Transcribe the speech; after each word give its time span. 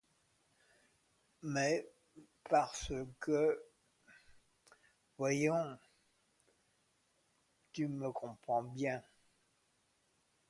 Mais 1.43 1.87
parce 2.49 2.91
que… 3.19 3.63
voyons… 5.19 5.77
tu 7.71 7.87
comprends 8.15 8.63
bien!… 8.63 9.03